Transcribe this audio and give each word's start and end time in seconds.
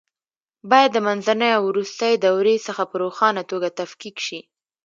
باید 0.69 0.91
د 0.93 0.97
منځنۍ 1.07 1.51
او 1.57 1.63
وروستۍ 1.71 2.13
دورې 2.25 2.55
څخه 2.67 2.83
په 2.89 2.95
روښانه 3.03 3.41
توګه 3.51 3.69
تفکیک 3.79 4.17
شي. 4.27 4.39